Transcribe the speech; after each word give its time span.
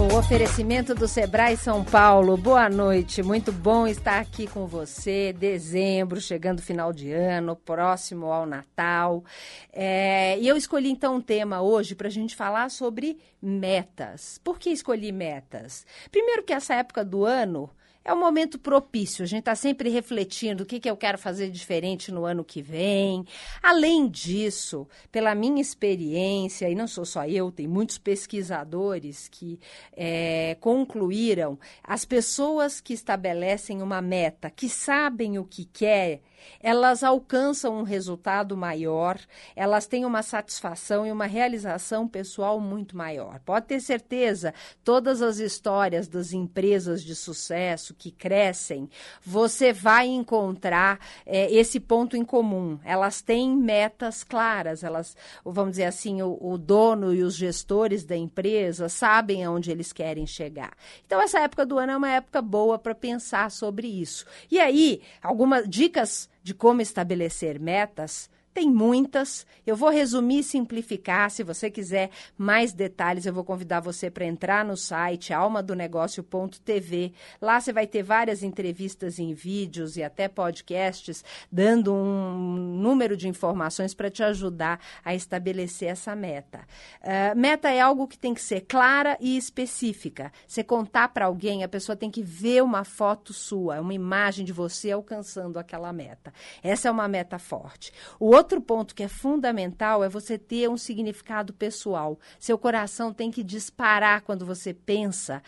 O 0.00 0.16
oferecimento 0.16 0.94
do 0.94 1.06
Sebrae 1.06 1.58
São 1.58 1.84
Paulo. 1.84 2.34
Boa 2.34 2.70
noite, 2.70 3.22
muito 3.22 3.52
bom 3.52 3.86
estar 3.86 4.18
aqui 4.18 4.46
com 4.46 4.66
você. 4.66 5.30
Dezembro, 5.34 6.18
chegando 6.22 6.62
final 6.62 6.90
de 6.90 7.12
ano, 7.12 7.54
próximo 7.54 8.32
ao 8.32 8.46
Natal. 8.46 9.22
É, 9.70 10.38
e 10.38 10.48
eu 10.48 10.56
escolhi 10.56 10.90
então 10.90 11.16
um 11.16 11.20
tema 11.20 11.60
hoje 11.60 11.94
para 11.94 12.08
a 12.08 12.10
gente 12.10 12.34
falar 12.34 12.70
sobre 12.70 13.18
metas. 13.42 14.40
Por 14.42 14.58
que 14.58 14.70
escolhi 14.70 15.12
metas? 15.12 15.84
Primeiro, 16.10 16.44
que 16.44 16.54
essa 16.54 16.74
época 16.74 17.04
do 17.04 17.26
ano 17.26 17.68
é 18.04 18.12
um 18.12 18.18
momento 18.18 18.58
propício. 18.58 19.22
A 19.22 19.26
gente 19.26 19.40
está 19.40 19.54
sempre 19.54 19.90
refletindo 19.90 20.62
o 20.62 20.66
que, 20.66 20.80
que 20.80 20.88
eu 20.88 20.96
quero 20.96 21.18
fazer 21.18 21.50
diferente 21.50 22.10
no 22.10 22.24
ano 22.24 22.44
que 22.44 22.62
vem. 22.62 23.24
Além 23.62 24.08
disso, 24.08 24.88
pela 25.12 25.34
minha 25.34 25.60
experiência, 25.60 26.68
e 26.68 26.74
não 26.74 26.88
sou 26.88 27.04
só 27.04 27.26
eu, 27.26 27.52
tem 27.52 27.66
muitos 27.66 27.98
pesquisadores 27.98 29.28
que 29.28 29.60
é, 29.96 30.56
concluíram, 30.60 31.58
as 31.84 32.04
pessoas 32.04 32.80
que 32.80 32.94
estabelecem 32.94 33.82
uma 33.82 34.00
meta, 34.00 34.50
que 34.50 34.68
sabem 34.68 35.38
o 35.38 35.44
que 35.44 35.64
quer, 35.66 36.20
elas 36.60 37.02
alcançam 37.02 37.78
um 37.78 37.82
resultado 37.82 38.56
maior, 38.56 39.18
elas 39.54 39.86
têm 39.86 40.04
uma 40.04 40.22
satisfação 40.22 41.06
e 41.06 41.12
uma 41.12 41.26
realização 41.26 42.06
pessoal 42.06 42.60
muito 42.60 42.96
maior. 42.96 43.40
Pode 43.40 43.66
ter 43.66 43.80
certeza, 43.80 44.54
todas 44.84 45.22
as 45.22 45.38
histórias 45.38 46.08
das 46.08 46.32
empresas 46.32 47.02
de 47.02 47.14
sucesso 47.14 47.94
que 47.94 48.10
crescem, 48.10 48.88
você 49.24 49.72
vai 49.72 50.06
encontrar 50.06 50.98
é, 51.26 51.52
esse 51.52 51.80
ponto 51.80 52.16
em 52.16 52.24
comum. 52.24 52.78
Elas 52.84 53.20
têm 53.20 53.56
metas 53.56 54.22
claras, 54.22 54.82
elas, 54.82 55.16
vamos 55.44 55.72
dizer 55.72 55.84
assim, 55.84 56.22
o, 56.22 56.38
o 56.40 56.56
dono 56.56 57.14
e 57.14 57.22
os 57.22 57.34
gestores 57.34 58.04
da 58.04 58.16
empresa 58.16 58.88
sabem 58.88 59.44
aonde 59.44 59.70
eles 59.70 59.92
querem 59.92 60.26
chegar. 60.26 60.72
Então, 61.04 61.20
essa 61.20 61.40
época 61.40 61.66
do 61.66 61.78
ano 61.78 61.92
é 61.92 61.96
uma 61.96 62.10
época 62.10 62.40
boa 62.40 62.78
para 62.78 62.94
pensar 62.94 63.50
sobre 63.50 63.86
isso. 63.86 64.24
E 64.50 64.58
aí, 64.58 65.02
algumas 65.22 65.68
dicas 65.68 66.29
de 66.42 66.54
como 66.54 66.80
estabelecer 66.80 67.60
metas 67.60 68.30
tem 68.52 68.70
muitas. 68.70 69.46
Eu 69.66 69.76
vou 69.76 69.90
resumir 69.90 70.40
e 70.40 70.42
simplificar. 70.44 71.30
Se 71.30 71.42
você 71.42 71.70
quiser 71.70 72.10
mais 72.36 72.72
detalhes, 72.72 73.24
eu 73.24 73.32
vou 73.32 73.44
convidar 73.44 73.80
você 73.80 74.10
para 74.10 74.24
entrar 74.24 74.64
no 74.64 74.76
site 74.76 75.32
almadonegócio.tv. 75.32 77.12
Lá 77.40 77.60
você 77.60 77.72
vai 77.72 77.86
ter 77.86 78.02
várias 78.02 78.42
entrevistas 78.42 79.18
em 79.18 79.32
vídeos 79.34 79.96
e 79.96 80.02
até 80.02 80.26
podcasts, 80.28 81.24
dando 81.50 81.94
um 81.94 82.56
número 82.76 83.16
de 83.16 83.28
informações 83.28 83.94
para 83.94 84.10
te 84.10 84.22
ajudar 84.22 84.80
a 85.04 85.14
estabelecer 85.14 85.88
essa 85.88 86.16
meta. 86.16 86.60
Uh, 87.00 87.38
meta 87.38 87.70
é 87.70 87.80
algo 87.80 88.08
que 88.08 88.18
tem 88.18 88.34
que 88.34 88.42
ser 88.42 88.62
clara 88.62 89.16
e 89.20 89.36
específica. 89.36 90.32
Você 90.46 90.64
contar 90.64 91.08
para 91.08 91.26
alguém, 91.26 91.62
a 91.62 91.68
pessoa 91.68 91.94
tem 91.94 92.10
que 92.10 92.22
ver 92.22 92.62
uma 92.62 92.84
foto 92.84 93.32
sua, 93.32 93.80
uma 93.80 93.94
imagem 93.94 94.44
de 94.44 94.52
você 94.52 94.90
alcançando 94.90 95.58
aquela 95.58 95.92
meta. 95.92 96.32
Essa 96.62 96.88
é 96.88 96.90
uma 96.90 97.06
meta 97.06 97.38
forte. 97.38 97.92
O 98.18 98.39
outro 98.40 98.60
ponto 98.60 98.94
que 98.94 99.02
é 99.02 99.08
fundamental 99.08 100.02
é 100.02 100.08
você 100.08 100.38
ter 100.38 100.68
um 100.68 100.76
significado 100.76 101.52
pessoal. 101.52 102.18
Seu 102.38 102.58
coração 102.58 103.12
tem 103.12 103.30
que 103.30 103.44
disparar 103.44 104.22
quando 104.22 104.46
você 104.46 104.72
pensa 104.72 105.42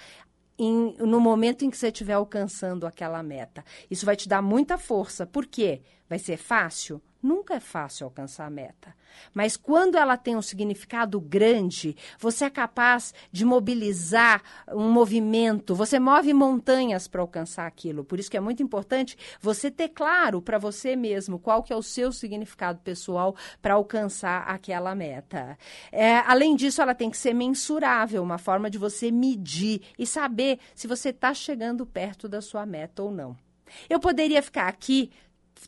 em, 0.59 0.95
no 0.99 1.19
momento 1.19 1.65
em 1.65 1.71
que 1.71 1.77
você 1.77 1.89
estiver 1.89 2.13
alcançando 2.13 2.87
aquela 2.87 3.23
meta. 3.23 3.65
Isso 3.91 4.07
vai 4.07 4.15
te 4.15 4.29
dar 4.29 4.43
muita 4.43 4.77
força. 4.77 5.27
Por 5.27 5.47
quê? 5.47 5.81
Vai 6.13 6.19
ser 6.19 6.37
fácil? 6.37 7.01
Nunca 7.23 7.55
é 7.55 7.61
fácil 7.61 8.05
alcançar 8.05 8.45
a 8.45 8.51
meta. 8.51 8.95
Mas 9.33 9.57
quando 9.57 9.97
ela 9.97 10.15
tem 10.15 10.37
um 10.37 10.43
significado 10.43 11.19
grande, 11.19 11.97
você 12.19 12.45
é 12.45 12.51
capaz 12.51 13.15
de 13.31 13.47
mobilizar 13.47 14.43
um 14.69 14.93
movimento, 14.93 15.75
você 15.75 15.99
move 15.99 16.35
montanhas 16.35 17.09
para 17.09 17.23
alcançar 17.23 17.67
aquilo. 17.67 18.05
Por 18.05 18.21
isso 18.21 18.31
que 18.31 18.37
é 18.37 18.41
muito 18.41 18.63
importante 18.63 19.17
você 19.41 19.71
ter 19.71 19.89
claro 19.89 20.43
para 20.43 20.59
você 20.59 20.95
mesmo 20.95 21.39
qual 21.39 21.63
que 21.63 21.73
é 21.73 21.77
o 21.77 21.83
seu 21.83 22.13
significado 22.13 22.79
pessoal 22.81 23.35
para 23.63 23.73
alcançar 23.73 24.43
aquela 24.43 24.95
meta. 24.95 25.57
É, 25.91 26.19
além 26.27 26.55
disso, 26.55 26.83
ela 26.83 26.95
tem 26.95 27.09
que 27.09 27.17
ser 27.17 27.33
mensurável, 27.33 28.23
uma 28.23 28.37
forma 28.37 28.69
de 28.69 28.77
você 28.77 29.11
medir 29.11 29.81
e 29.99 30.07
saber 30.07 30.59
se 30.75 30.87
você 30.87 31.09
está 31.09 31.33
chegando 31.33 31.87
perto 31.87 32.29
da 32.29 32.43
sua 32.43 32.67
meta 32.67 33.03
ou 33.03 33.11
não. 33.11 33.35
Eu 33.89 33.99
poderia 33.99 34.43
ficar 34.43 34.69
aqui 34.69 35.11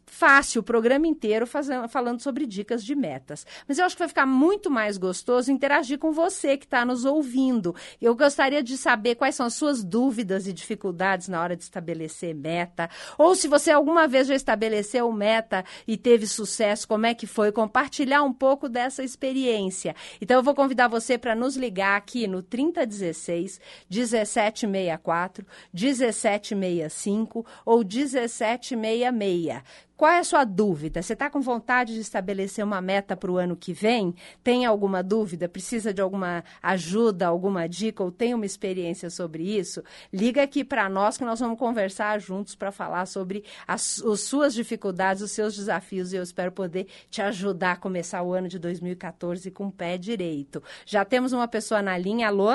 fácil 0.06 0.60
o 0.60 0.64
programa 0.64 1.06
inteiro 1.06 1.46
fazendo, 1.46 1.88
falando 1.88 2.20
sobre 2.20 2.46
dicas 2.46 2.84
de 2.84 2.94
metas. 2.94 3.46
Mas 3.66 3.78
eu 3.78 3.84
acho 3.84 3.96
que 3.96 4.00
vai 4.00 4.08
ficar 4.08 4.26
muito 4.26 4.70
mais 4.70 4.96
gostoso 4.96 5.50
interagir 5.50 5.98
com 5.98 6.12
você 6.12 6.56
que 6.56 6.64
está 6.64 6.84
nos 6.84 7.04
ouvindo. 7.04 7.74
Eu 8.00 8.14
gostaria 8.14 8.62
de 8.62 8.76
saber 8.76 9.14
quais 9.16 9.34
são 9.34 9.46
as 9.46 9.54
suas 9.54 9.82
dúvidas 9.82 10.46
e 10.46 10.52
dificuldades 10.52 11.28
na 11.28 11.42
hora 11.42 11.56
de 11.56 11.62
estabelecer 11.62 12.34
meta. 12.34 12.88
Ou 13.18 13.34
se 13.34 13.48
você 13.48 13.70
alguma 13.70 14.06
vez 14.06 14.26
já 14.26 14.34
estabeleceu 14.34 15.10
meta 15.12 15.64
e 15.86 15.96
teve 15.96 16.26
sucesso, 16.26 16.86
como 16.86 17.06
é 17.06 17.14
que 17.14 17.26
foi? 17.26 17.52
Compartilhar 17.52 18.22
um 18.22 18.32
pouco 18.32 18.68
dessa 18.68 19.02
experiência. 19.02 19.94
Então 20.20 20.36
eu 20.38 20.42
vou 20.42 20.54
convidar 20.54 20.88
você 20.88 21.18
para 21.18 21.34
nos 21.34 21.56
ligar 21.56 21.96
aqui 21.96 22.26
no 22.26 22.42
3016 22.42 23.60
1764, 23.90 25.46
1765 25.72 27.46
ou 27.64 27.78
1766. 27.78 29.62
Qual 29.96 30.10
é 30.10 30.18
a 30.18 30.24
sua 30.24 30.44
dúvida? 30.44 31.00
Você 31.00 31.12
está 31.12 31.30
com 31.30 31.40
vontade 31.40 31.94
de 31.94 32.00
estabelecer 32.00 32.64
uma 32.64 32.80
meta 32.80 33.16
para 33.16 33.30
o 33.30 33.36
ano 33.36 33.56
que 33.56 33.72
vem? 33.72 34.12
Tem 34.42 34.66
alguma 34.66 35.04
dúvida? 35.04 35.48
Precisa 35.48 35.94
de 35.94 36.02
alguma 36.02 36.42
ajuda, 36.60 37.28
alguma 37.28 37.68
dica 37.68 38.02
ou 38.02 38.10
tem 38.10 38.34
uma 38.34 38.44
experiência 38.44 39.08
sobre 39.08 39.44
isso? 39.44 39.84
Liga 40.12 40.42
aqui 40.42 40.64
para 40.64 40.88
nós 40.88 41.16
que 41.16 41.24
nós 41.24 41.38
vamos 41.38 41.58
conversar 41.58 42.18
juntos 42.18 42.56
para 42.56 42.72
falar 42.72 43.06
sobre 43.06 43.44
as, 43.68 44.02
as 44.02 44.20
suas 44.22 44.52
dificuldades, 44.52 45.22
os 45.22 45.30
seus 45.30 45.54
desafios 45.54 46.12
e 46.12 46.16
eu 46.16 46.24
espero 46.24 46.50
poder 46.50 46.88
te 47.08 47.22
ajudar 47.22 47.72
a 47.72 47.76
começar 47.76 48.20
o 48.24 48.32
ano 48.32 48.48
de 48.48 48.58
2014 48.58 49.48
com 49.52 49.68
o 49.68 49.72
pé 49.72 49.96
direito. 49.96 50.60
Já 50.84 51.04
temos 51.04 51.32
uma 51.32 51.46
pessoa 51.46 51.80
na 51.80 51.96
linha. 51.96 52.28
Alô? 52.28 52.50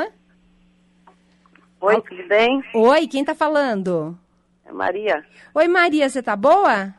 Oi, 1.81 2.01
tudo 2.01 2.27
bem? 2.27 2.61
Oi, 2.73 3.07
quem 3.07 3.21
está 3.21 3.33
falando? 3.33 4.19
É 4.65 4.73
Maria. 4.73 5.25
Oi, 5.55 5.67
Maria, 5.69 6.09
você 6.09 6.21
tá 6.21 6.35
boa? 6.35 6.93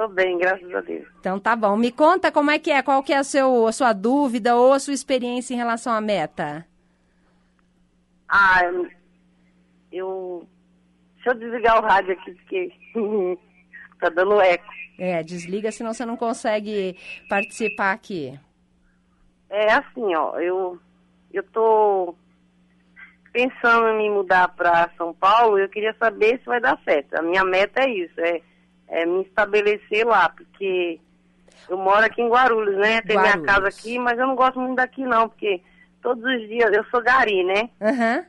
Tô 0.00 0.08
bem, 0.08 0.38
graças 0.38 0.74
a 0.74 0.80
Deus. 0.80 1.06
Então 1.20 1.38
tá 1.38 1.54
bom. 1.54 1.76
Me 1.76 1.92
conta 1.92 2.32
como 2.32 2.50
é 2.50 2.58
que 2.58 2.70
é, 2.70 2.80
qual 2.80 3.02
que 3.02 3.12
é 3.12 3.18
a, 3.18 3.22
seu, 3.22 3.66
a 3.66 3.72
sua 3.72 3.92
dúvida 3.92 4.56
ou 4.56 4.72
a 4.72 4.78
sua 4.78 4.94
experiência 4.94 5.52
em 5.52 5.58
relação 5.58 5.92
à 5.92 6.00
meta. 6.00 6.66
Ah, 8.26 8.60
eu... 9.92 10.48
Deixa 11.16 11.32
eu 11.32 11.34
desligar 11.34 11.78
o 11.78 11.86
rádio 11.86 12.14
aqui, 12.14 12.32
porque 12.32 12.72
tá 14.00 14.08
dando 14.08 14.40
eco. 14.40 14.64
É, 14.98 15.22
desliga, 15.22 15.70
senão 15.70 15.92
você 15.92 16.06
não 16.06 16.16
consegue 16.16 16.96
participar 17.28 17.92
aqui. 17.92 18.40
É 19.50 19.70
assim, 19.74 20.14
ó, 20.14 20.40
eu, 20.40 20.80
eu 21.30 21.42
tô 21.42 22.14
pensando 23.34 23.88
em 23.88 23.98
me 23.98 24.08
mudar 24.08 24.48
para 24.48 24.88
São 24.96 25.12
Paulo, 25.12 25.58
eu 25.58 25.68
queria 25.68 25.94
saber 25.98 26.38
se 26.38 26.46
vai 26.46 26.58
dar 26.58 26.80
certo. 26.86 27.16
A 27.16 27.22
minha 27.22 27.44
meta 27.44 27.82
é 27.82 27.90
isso, 27.90 28.18
é 28.18 28.40
é, 28.90 29.06
me 29.06 29.22
estabelecer 29.22 30.06
lá, 30.06 30.28
porque 30.28 31.00
eu 31.68 31.78
moro 31.78 32.04
aqui 32.04 32.20
em 32.20 32.28
Guarulhos, 32.28 32.76
né? 32.76 33.00
Tem 33.02 33.16
Guarulhos. 33.16 33.36
minha 33.36 33.46
casa 33.46 33.68
aqui, 33.68 33.98
mas 33.98 34.18
eu 34.18 34.26
não 34.26 34.34
gosto 34.34 34.60
muito 34.60 34.76
daqui 34.76 35.02
não, 35.04 35.28
porque 35.28 35.62
todos 36.02 36.22
os 36.22 36.48
dias, 36.48 36.70
eu 36.72 36.84
sou 36.90 37.02
gari, 37.02 37.44
né? 37.44 37.70
Uhum. 37.80 38.24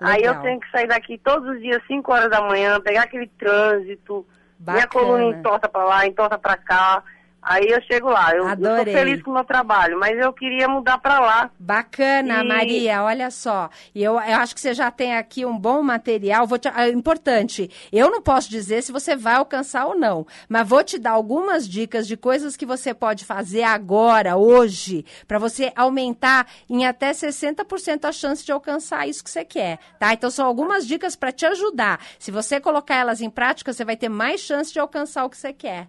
Aí 0.00 0.22
eu 0.22 0.40
tenho 0.40 0.58
que 0.58 0.70
sair 0.70 0.86
daqui 0.86 1.18
todos 1.18 1.46
os 1.48 1.60
dias, 1.60 1.82
5 1.86 2.10
horas 2.10 2.30
da 2.30 2.40
manhã, 2.40 2.80
pegar 2.80 3.02
aquele 3.02 3.26
trânsito, 3.26 4.26
Bacana. 4.58 4.78
minha 4.78 4.88
coluna 4.88 5.24
entorta 5.36 5.68
pra 5.68 5.84
lá, 5.84 6.06
entorta 6.06 6.38
pra 6.38 6.56
cá. 6.56 7.02
Aí 7.42 7.64
eu 7.68 7.80
chego 7.82 8.08
lá. 8.10 8.34
Eu, 8.34 8.44
tô 8.56 8.84
feliz 8.84 9.22
com 9.22 9.30
o 9.30 9.34
meu 9.34 9.44
trabalho, 9.44 9.98
mas 9.98 10.18
eu 10.18 10.32
queria 10.32 10.68
mudar 10.68 10.98
para 10.98 11.18
lá. 11.20 11.50
Bacana, 11.58 12.42
E- 12.42 12.46
Maria, 12.46 13.02
olha 13.02 13.30
só. 13.30 13.70
E 13.94 14.02
eu, 14.02 14.14
eu 14.14 14.36
acho 14.36 14.54
que 14.54 14.60
você 14.60 14.74
já 14.74 14.90
tem 14.90 15.16
aqui 15.16 15.46
um 15.46 15.58
bom 15.58 15.82
material. 15.82 16.46
Vou 16.46 16.58
te, 16.58 16.68
ah, 16.68 16.88
importante, 16.88 17.70
eu 17.90 18.10
não 18.10 18.20
posso 18.20 18.50
dizer 18.50 18.82
se 18.82 18.92
você 18.92 19.16
vai 19.16 19.34
alcançar 19.34 19.86
ou 19.86 19.98
não, 19.98 20.26
mas 20.48 20.68
vou 20.68 20.84
te 20.84 20.98
dar 20.98 21.12
algumas 21.12 21.66
dicas 21.68 22.06
de 22.06 22.16
coisas 22.16 22.56
que 22.56 22.66
você 22.66 22.92
pode 22.92 23.24
fazer 23.24 23.62
agora, 23.62 24.36
hoje, 24.36 25.04
para 25.26 25.38
você 25.38 25.72
aumentar 25.74 26.46
em 26.68 26.86
até 26.86 27.10
60% 27.12 28.04
a 28.04 28.12
chance 28.12 28.44
de 28.44 28.52
alcançar 28.52 29.08
isso 29.08 29.24
que 29.24 29.30
você 29.30 29.44
quer, 29.44 29.78
tá? 29.98 30.12
Então 30.12 30.30
são 30.30 30.46
algumas 30.46 30.86
dicas 30.86 31.16
para 31.16 31.32
te 31.32 31.46
ajudar. 31.46 32.00
Se 32.18 32.30
você 32.30 32.60
colocar 32.60 32.96
elas 32.96 33.20
em 33.20 33.30
prática, 33.30 33.72
você 33.72 33.84
vai 33.84 33.96
ter 33.96 34.08
mais 34.08 34.40
chance 34.40 34.72
de 34.72 34.78
alcançar 34.78 35.24
o 35.24 35.30
que 35.30 35.36
você 35.38 35.52
quer. 35.52 35.88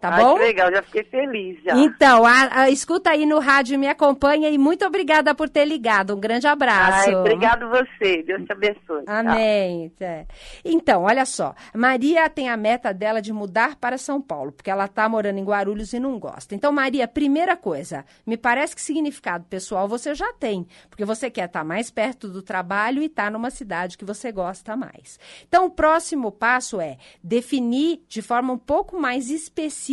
Tá 0.00 0.10
Ai, 0.14 0.22
bom? 0.22 0.34
que 0.34 0.40
legal, 0.44 0.70
já 0.70 0.80
fiquei 0.82 1.02
feliz 1.04 1.60
já. 1.64 1.76
Então, 1.76 2.24
a- 2.24 2.48
a- 2.62 2.70
escuta 2.70 3.10
aí 3.10 3.26
no 3.26 3.40
rádio, 3.40 3.76
me 3.78 3.88
acompanha 3.88 4.48
e 4.48 4.56
muito 4.56 4.84
obrigada 4.86 5.34
por 5.34 5.48
ter 5.48 5.64
ligado. 5.64 6.14
Um 6.14 6.20
grande 6.20 6.46
abraço. 6.46 7.08
Ai, 7.08 7.14
obrigado 7.16 7.68
você. 7.68 8.22
Deus 8.22 8.44
te 8.44 8.52
abençoe. 8.52 9.02
Amém. 9.08 9.92
É. 10.00 10.24
Então, 10.64 11.02
olha 11.02 11.26
só. 11.26 11.52
Maria 11.74 12.30
tem 12.30 12.48
a 12.48 12.56
meta 12.56 12.94
dela 12.94 13.20
de 13.20 13.32
mudar 13.32 13.74
para 13.74 13.98
São 13.98 14.22
Paulo, 14.22 14.52
porque 14.52 14.70
ela 14.70 14.84
está 14.84 15.08
morando 15.08 15.38
em 15.38 15.44
Guarulhos 15.44 15.92
e 15.92 15.98
não 15.98 16.16
gosta. 16.16 16.54
Então, 16.54 16.70
Maria, 16.70 17.08
primeira 17.08 17.56
coisa, 17.56 18.04
me 18.24 18.36
parece 18.36 18.76
que 18.76 18.82
significado 18.82 19.46
pessoal 19.50 19.88
você 19.88 20.14
já 20.14 20.32
tem, 20.32 20.64
porque 20.88 21.04
você 21.04 21.28
quer 21.28 21.46
estar 21.46 21.64
mais 21.64 21.90
perto 21.90 22.28
do 22.28 22.40
trabalho 22.40 23.02
e 23.02 23.06
estar 23.06 23.32
numa 23.32 23.50
cidade 23.50 23.98
que 23.98 24.04
você 24.04 24.30
gosta 24.30 24.76
mais. 24.76 25.18
Então, 25.48 25.66
o 25.66 25.70
próximo 25.70 26.30
passo 26.30 26.80
é 26.80 26.98
definir 27.20 28.00
de 28.08 28.22
forma 28.22 28.52
um 28.52 28.58
pouco 28.58 28.96
mais 29.00 29.28
específica. 29.28 29.87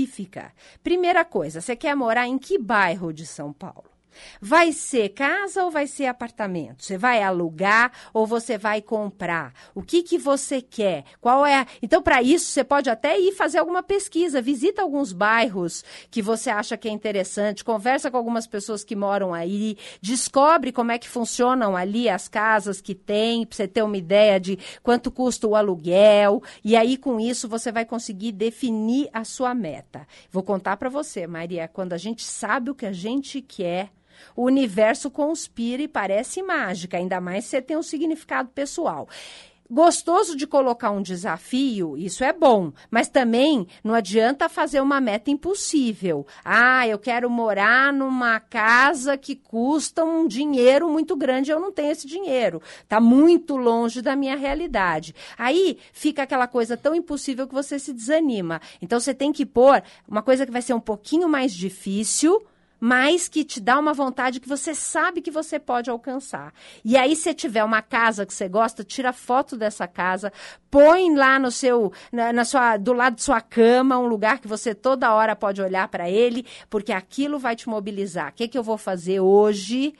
Primeira 0.83 1.23
coisa, 1.23 1.61
você 1.61 1.75
quer 1.75 1.95
morar 1.95 2.27
em 2.27 2.37
que 2.37 2.57
bairro 2.57 3.13
de 3.13 3.25
São 3.25 3.53
Paulo? 3.53 3.94
Vai 4.41 4.71
ser 4.71 5.09
casa 5.09 5.63
ou 5.63 5.71
vai 5.71 5.87
ser 5.87 6.05
apartamento? 6.05 6.83
Você 6.83 6.97
vai 6.97 7.21
alugar 7.23 7.91
ou 8.13 8.25
você 8.25 8.57
vai 8.57 8.81
comprar? 8.81 9.53
O 9.73 9.81
que 9.81 10.03
que 10.03 10.17
você 10.17 10.61
quer? 10.61 11.03
Qual 11.21 11.45
é? 11.45 11.59
a- 11.61 11.67
Então, 11.81 12.01
para 12.01 12.21
isso, 12.21 12.45
você 12.45 12.63
pode 12.63 12.89
até 12.89 13.19
ir 13.19 13.31
fazer 13.33 13.57
alguma 13.59 13.83
pesquisa, 13.83 14.41
visita 14.41 14.81
alguns 14.81 15.11
bairros 15.13 15.83
que 16.09 16.21
você 16.21 16.49
acha 16.49 16.77
que 16.77 16.87
é 16.87 16.91
interessante, 16.91 17.63
conversa 17.63 18.09
com 18.11 18.17
algumas 18.17 18.47
pessoas 18.47 18.83
que 18.83 18.95
moram 18.95 19.33
aí, 19.33 19.77
descobre 20.01 20.71
como 20.71 20.91
é 20.91 20.97
que 20.97 21.07
funcionam 21.09 21.75
ali 21.75 22.09
as 22.09 22.27
casas 22.27 22.81
que 22.81 22.95
tem, 22.95 23.45
para 23.45 23.55
você 23.55 23.67
ter 23.67 23.83
uma 23.83 23.97
ideia 23.97 24.39
de 24.39 24.57
quanto 24.83 25.11
custa 25.11 25.47
o 25.47 25.55
aluguel, 25.55 26.41
e 26.63 26.75
aí 26.75 26.97
com 26.97 27.19
isso 27.19 27.47
você 27.47 27.71
vai 27.71 27.85
conseguir 27.85 28.31
definir 28.31 29.09
a 29.13 29.23
sua 29.23 29.53
meta. 29.53 30.07
Vou 30.31 30.43
contar 30.43 30.77
para 30.77 30.89
você, 30.89 31.27
Maria, 31.27 31.67
quando 31.67 31.93
a 31.93 31.97
gente 31.97 32.23
sabe 32.23 32.69
o 32.69 32.75
que 32.75 32.85
a 32.85 32.91
gente 32.91 33.41
quer, 33.41 33.89
o 34.35 34.43
universo 34.43 35.09
conspira 35.09 35.81
e 35.81 35.87
parece 35.87 36.41
mágica, 36.41 36.97
ainda 36.97 37.19
mais 37.21 37.45
se 37.45 37.51
você 37.51 37.61
tem 37.61 37.77
um 37.77 37.83
significado 37.83 38.49
pessoal. 38.49 39.07
Gostoso 39.67 40.37
de 40.37 40.45
colocar 40.45 40.91
um 40.91 41.01
desafio, 41.01 41.97
isso 41.97 42.23
é 42.23 42.31
bom, 42.31 42.71
mas 42.91 43.09
também 43.09 43.65
não 43.83 43.95
adianta 43.95 44.47
fazer 44.47 44.79
uma 44.79 45.01
meta 45.01 45.31
impossível. 45.31 46.23
Ah, 46.43 46.87
eu 46.87 46.99
quero 46.99 47.27
morar 47.31 47.91
numa 47.91 48.39
casa 48.39 49.17
que 49.17 49.35
custa 49.35 50.05
um 50.05 50.27
dinheiro 50.27 50.87
muito 50.87 51.15
grande, 51.15 51.49
eu 51.49 51.59
não 51.59 51.71
tenho 51.71 51.91
esse 51.91 52.05
dinheiro. 52.05 52.61
Está 52.83 52.99
muito 52.99 53.57
longe 53.57 54.03
da 54.03 54.15
minha 54.15 54.35
realidade. 54.35 55.15
Aí 55.35 55.79
fica 55.91 56.21
aquela 56.21 56.47
coisa 56.47 56.77
tão 56.77 56.93
impossível 56.93 57.47
que 57.47 57.53
você 57.55 57.79
se 57.79 57.91
desanima. 57.91 58.61
Então 58.79 58.99
você 58.99 59.15
tem 59.15 59.33
que 59.33 59.47
pôr 59.47 59.81
uma 60.07 60.21
coisa 60.21 60.45
que 60.45 60.51
vai 60.51 60.61
ser 60.61 60.75
um 60.75 60.79
pouquinho 60.79 61.27
mais 61.27 61.51
difícil 61.51 62.39
mas 62.87 63.27
que 63.27 63.43
te 63.43 63.59
dá 63.59 63.79
uma 63.79 63.95
vontade 63.95 64.39
que 64.39 64.47
você 64.47 64.75
sabe 64.75 65.19
que 65.19 65.31
você 65.31 65.57
pode 65.57 65.89
alcançar. 65.89 66.53
E 66.83 66.95
aí, 66.95 67.15
se 67.15 67.33
tiver 67.33 67.63
uma 67.63 67.81
casa 67.81 68.27
que 68.27 68.33
você 68.33 68.47
gosta, 68.47 68.83
tira 68.83 69.11
foto 69.11 69.57
dessa 69.57 69.87
casa, 69.87 70.31
põe 70.69 71.15
lá 71.15 71.39
no 71.39 71.49
seu, 71.49 71.91
na, 72.11 72.31
na 72.31 72.45
sua, 72.45 72.77
do 72.77 72.93
lado 72.93 73.15
de 73.15 73.23
sua 73.23 73.41
cama, 73.41 73.97
um 73.97 74.05
lugar 74.05 74.37
que 74.37 74.47
você 74.47 74.75
toda 74.75 75.11
hora 75.15 75.35
pode 75.35 75.63
olhar 75.63 75.87
para 75.87 76.07
ele, 76.07 76.45
porque 76.69 76.91
aquilo 76.91 77.39
vai 77.39 77.55
te 77.55 77.67
mobilizar. 77.67 78.29
O 78.29 78.33
que, 78.33 78.47
que 78.47 78.55
eu 78.55 78.61
vou 78.61 78.77
fazer 78.77 79.19
hoje? 79.19 79.95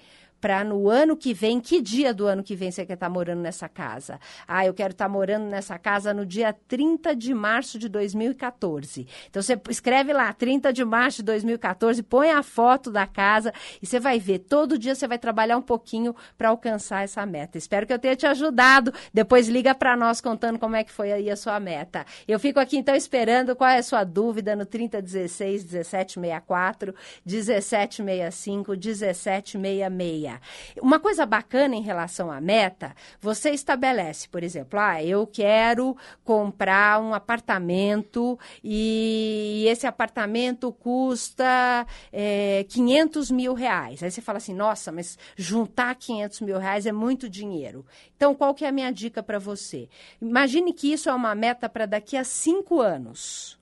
Para 0.46 0.64
no 0.64 0.92
ano 0.92 1.18
que 1.18 1.34
vem, 1.34 1.60
que 1.60 1.82
dia 1.82 2.14
do 2.14 2.28
ano 2.28 2.44
que 2.44 2.56
vem 2.56 2.70
você 2.70 2.86
quer 2.86 2.94
estar 2.94 3.10
morando 3.10 3.42
nessa 3.42 3.68
casa? 3.68 4.20
Ah, 4.48 4.64
eu 4.64 4.76
quero 4.76 4.92
estar 4.92 5.10
morando 5.10 5.46
nessa 5.46 5.80
casa 5.80 6.14
no 6.14 6.24
dia 6.24 6.54
30 6.68 7.16
de 7.16 7.34
março 7.34 7.80
de 7.80 7.90
2014. 7.90 9.08
Então 9.28 9.42
você 9.42 9.60
escreve 9.72 10.14
lá 10.14 10.32
30 10.32 10.72
de 10.72 10.86
março 10.86 11.18
de 11.18 11.24
2014, 11.24 12.04
põe 12.04 12.30
a 12.30 12.44
foto 12.44 12.92
da 12.92 13.08
casa 13.08 13.52
e 13.82 13.88
você 13.88 14.00
vai 14.00 14.20
ver, 14.20 14.38
todo 14.38 14.78
dia 14.78 14.94
você 14.94 15.08
vai 15.08 15.18
trabalhar 15.18 15.58
um 15.58 15.64
pouquinho 15.64 16.16
para 16.38 16.50
alcançar 16.50 17.04
essa 17.04 17.26
meta. 17.26 17.58
Espero 17.58 17.88
que 17.88 17.94
eu 17.94 17.98
tenha 17.98 18.16
te 18.16 18.28
ajudado. 18.28 18.94
Depois 19.12 19.48
liga 19.48 19.74
para 19.74 19.98
nós 19.98 20.22
contando 20.22 20.60
como 20.60 20.76
é 20.76 20.84
que 20.84 20.92
foi 20.92 21.12
aí 21.12 21.28
a 21.28 21.36
sua 21.36 21.60
meta. 21.60 22.06
Eu 22.28 22.40
fico 22.40 22.60
aqui 22.60 22.78
então 22.78 22.94
esperando 22.96 23.56
qual 23.56 23.72
é 23.72 23.80
a 23.80 23.84
sua 23.84 24.04
dúvida 24.04 24.56
no 24.56 24.64
3016 24.64 25.64
1764 25.64 26.94
1765 27.26 28.74
1766. 28.74 30.35
Uma 30.82 31.00
coisa 31.00 31.26
bacana 31.26 31.76
em 31.76 31.82
relação 31.82 32.32
à 32.32 32.40
meta, 32.40 32.96
você 33.20 33.52
estabelece, 33.52 34.28
por 34.30 34.44
exemplo, 34.44 34.80
ah, 34.80 35.04
eu 35.04 35.26
quero 35.28 35.96
comprar 36.24 37.02
um 37.02 37.14
apartamento 37.14 38.38
e 38.64 39.66
esse 39.68 39.88
apartamento 39.88 40.72
custa 40.72 41.86
é, 42.12 42.66
500 42.70 43.32
mil 43.32 43.54
reais. 43.54 44.04
Aí 44.04 44.12
você 44.12 44.22
fala 44.22 44.38
assim, 44.38 44.54
nossa, 44.54 44.92
mas 44.92 45.18
juntar 45.36 45.96
500 45.96 46.42
mil 46.42 46.58
reais 46.58 46.86
é 46.86 46.92
muito 46.92 47.30
dinheiro. 47.30 47.86
Então, 48.16 48.34
qual 48.34 48.54
que 48.54 48.66
é 48.66 48.70
a 48.70 48.72
minha 48.72 48.92
dica 48.92 49.22
para 49.22 49.40
você? 49.40 49.90
Imagine 50.22 50.74
que 50.74 50.92
isso 50.92 51.10
é 51.10 51.14
uma 51.14 51.36
meta 51.36 51.68
para 51.68 51.86
daqui 51.86 52.18
a 52.18 52.24
cinco 52.24 52.82
anos. 52.82 53.60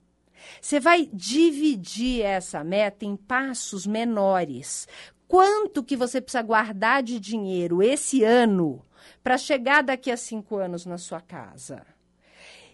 Você 0.60 0.80
vai 0.80 1.08
dividir 1.12 2.22
essa 2.22 2.62
meta 2.62 3.04
em 3.04 3.16
passos 3.16 3.86
menores. 3.86 4.86
Quanto 5.34 5.82
que 5.82 5.96
você 5.96 6.20
precisa 6.20 6.42
guardar 6.42 7.02
de 7.02 7.18
dinheiro 7.18 7.82
esse 7.82 8.22
ano 8.22 8.86
para 9.20 9.36
chegar 9.36 9.82
daqui 9.82 10.08
a 10.08 10.16
cinco 10.16 10.58
anos 10.58 10.86
na 10.86 10.96
sua 10.96 11.20
casa? 11.20 11.84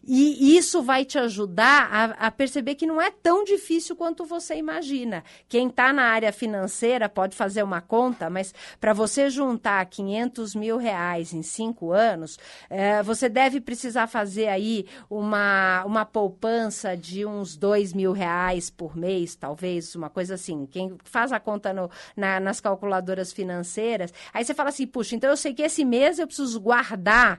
E 0.02 0.56
isso 0.56 0.82
vai 0.82 1.04
te 1.04 1.18
ajudar 1.18 1.88
a, 1.92 2.04
a, 2.26 2.30
perceber 2.30 2.74
que 2.74 2.86
não 2.86 3.00
é 3.00 3.10
tão 3.10 3.44
difícil 3.44 3.94
quanto 3.94 4.24
você 4.24 4.54
imagina. 4.54 5.22
Quem 5.46 5.68
está 5.68 5.92
na 5.92 6.04
área 6.04 6.32
financeira 6.32 7.06
pode 7.08 7.36
fazer 7.36 7.62
uma 7.62 7.82
conta, 7.82 8.30
mas 8.30 8.54
para 8.80 8.94
você 8.94 9.28
juntar 9.28 9.84
500 9.84 10.54
mil 10.54 10.78
reais 10.78 11.34
em 11.34 11.42
cinco 11.42 11.92
anos, 11.92 12.38
é, 12.70 13.02
você 13.02 13.28
deve 13.28 13.60
precisar 13.60 14.06
fazer 14.06 14.48
aí 14.48 14.86
uma, 15.08 15.84
uma 15.84 16.06
poupança 16.06 16.96
de 16.96 17.26
uns 17.26 17.54
2 17.56 17.92
mil 17.92 18.12
reais 18.12 18.70
por 18.70 18.96
mês, 18.96 19.34
talvez, 19.34 19.94
uma 19.94 20.08
coisa 20.08 20.34
assim. 20.34 20.66
Quem 20.66 20.96
faz 21.04 21.30
a 21.30 21.38
conta 21.38 21.74
no, 21.74 21.90
na, 22.16 22.40
nas 22.40 22.58
calculadoras 22.58 23.32
financeiras, 23.32 24.14
aí 24.32 24.44
você 24.44 24.54
fala 24.54 24.70
assim, 24.70 24.86
puxa, 24.86 25.14
então 25.14 25.28
eu 25.28 25.36
sei 25.36 25.52
que 25.52 25.62
esse 25.62 25.84
mês 25.84 26.18
eu 26.18 26.26
preciso 26.26 26.58
guardar 26.58 27.38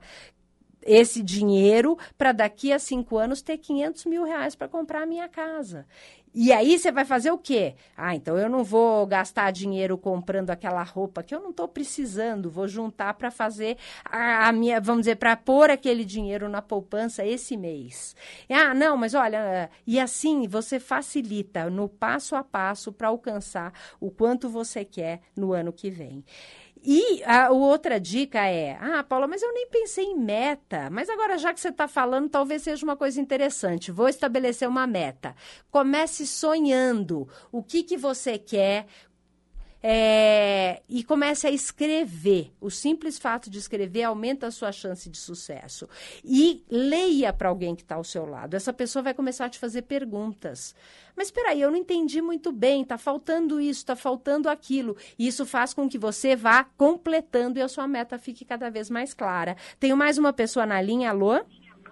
esse 0.83 1.21
dinheiro 1.21 1.97
para 2.17 2.31
daqui 2.31 2.71
a 2.71 2.79
cinco 2.79 3.17
anos 3.17 3.41
ter 3.41 3.57
500 3.57 4.05
mil 4.05 4.23
reais 4.23 4.55
para 4.55 4.67
comprar 4.67 5.03
a 5.03 5.05
minha 5.05 5.27
casa. 5.27 5.85
E 6.33 6.53
aí 6.53 6.79
você 6.79 6.93
vai 6.93 7.03
fazer 7.03 7.29
o 7.29 7.37
quê? 7.37 7.75
Ah, 7.95 8.15
então 8.15 8.37
eu 8.37 8.49
não 8.49 8.63
vou 8.63 9.05
gastar 9.05 9.51
dinheiro 9.51 9.97
comprando 9.97 10.49
aquela 10.49 10.81
roupa 10.81 11.21
que 11.21 11.35
eu 11.35 11.41
não 11.41 11.49
estou 11.49 11.67
precisando, 11.67 12.49
vou 12.49 12.69
juntar 12.69 13.15
para 13.15 13.29
fazer 13.29 13.77
a, 14.05 14.47
a, 14.47 14.51
minha, 14.53 14.79
vamos 14.79 15.01
dizer, 15.01 15.17
para 15.17 15.35
pôr 15.35 15.69
aquele 15.69 16.05
dinheiro 16.05 16.47
na 16.47 16.61
poupança 16.61 17.25
esse 17.25 17.57
mês. 17.57 18.15
Ah, 18.49 18.73
não, 18.73 18.95
mas 18.95 19.13
olha, 19.13 19.69
e 19.85 19.99
assim 19.99 20.47
você 20.47 20.79
facilita 20.79 21.69
no 21.69 21.89
passo 21.89 22.33
a 22.33 22.43
passo 22.43 22.93
para 22.93 23.09
alcançar 23.09 23.73
o 23.99 24.09
quanto 24.09 24.47
você 24.47 24.85
quer 24.85 25.19
no 25.35 25.51
ano 25.51 25.73
que 25.73 25.89
vem. 25.89 26.23
E 26.83 27.23
a 27.23 27.51
outra 27.51 27.99
dica 27.99 28.39
é: 28.47 28.77
ah, 28.81 29.03
Paula, 29.03 29.27
mas 29.27 29.41
eu 29.41 29.53
nem 29.53 29.67
pensei 29.67 30.05
em 30.05 30.17
meta. 30.17 30.89
Mas 30.89 31.09
agora, 31.09 31.37
já 31.37 31.53
que 31.53 31.59
você 31.59 31.69
está 31.69 31.87
falando, 31.87 32.29
talvez 32.29 32.63
seja 32.63 32.83
uma 32.83 32.97
coisa 32.97 33.21
interessante. 33.21 33.91
Vou 33.91 34.09
estabelecer 34.09 34.67
uma 34.67 34.87
meta. 34.87 35.35
Comece 35.69 36.25
sonhando 36.25 37.27
o 37.51 37.61
que, 37.61 37.83
que 37.83 37.97
você 37.97 38.37
quer. 38.37 38.87
É, 39.83 40.83
e 40.87 41.03
comece 41.03 41.47
a 41.47 41.51
escrever. 41.51 42.51
O 42.61 42.69
simples 42.69 43.17
fato 43.17 43.49
de 43.49 43.57
escrever 43.57 44.03
aumenta 44.03 44.47
a 44.47 44.51
sua 44.51 44.71
chance 44.71 45.09
de 45.09 45.17
sucesso. 45.17 45.89
E 46.23 46.63
leia 46.69 47.33
para 47.33 47.49
alguém 47.49 47.75
que 47.75 47.81
está 47.81 47.95
ao 47.95 48.03
seu 48.03 48.25
lado. 48.25 48.55
Essa 48.55 48.71
pessoa 48.71 49.01
vai 49.01 49.13
começar 49.13 49.45
a 49.45 49.49
te 49.49 49.57
fazer 49.57 49.83
perguntas. 49.83 50.75
Mas 51.15 51.27
espera 51.27 51.49
aí, 51.49 51.61
eu 51.61 51.71
não 51.71 51.77
entendi 51.77 52.21
muito 52.21 52.51
bem, 52.51 52.83
está 52.83 52.97
faltando 52.97 53.59
isso, 53.59 53.79
está 53.79 53.95
faltando 53.95 54.49
aquilo. 54.49 54.95
E 55.17 55.27
isso 55.27 55.45
faz 55.45 55.73
com 55.73 55.89
que 55.89 55.97
você 55.97 56.35
vá 56.35 56.63
completando 56.63 57.59
e 57.59 57.61
a 57.61 57.67
sua 57.67 57.87
meta 57.87 58.17
fique 58.17 58.45
cada 58.45 58.69
vez 58.69 58.89
mais 58.89 59.13
clara. 59.13 59.57
Tenho 59.79 59.97
mais 59.97 60.17
uma 60.17 60.31
pessoa 60.31 60.65
na 60.65 60.81
linha, 60.81 61.09
alô? 61.09 61.43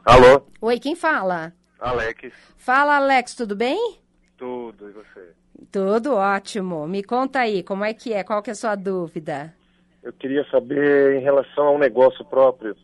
Alô? 0.06 0.42
Oi, 0.62 0.80
quem 0.80 0.96
fala? 0.96 1.54
Alex. 1.80 2.34
Fala, 2.58 2.98
Alex, 2.98 3.34
tudo 3.36 3.56
bem? 3.56 4.00
Tudo, 4.38 4.90
e 4.90 4.92
você? 4.94 5.39
Tudo 5.72 6.16
ótimo. 6.16 6.88
Me 6.88 7.04
conta 7.04 7.40
aí, 7.40 7.62
como 7.62 7.84
é 7.84 7.94
que 7.94 8.14
é? 8.14 8.24
Qual 8.24 8.42
que 8.42 8.50
é 8.50 8.54
a 8.54 8.56
sua 8.56 8.76
dúvida? 8.76 9.54
Eu 10.02 10.12
queria 10.14 10.44
saber 10.50 11.18
em 11.18 11.22
relação 11.22 11.68
ao 11.68 11.78
negócio 11.78 12.26
próprio. 12.26 12.76